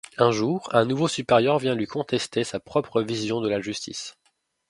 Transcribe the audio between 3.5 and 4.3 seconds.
justice…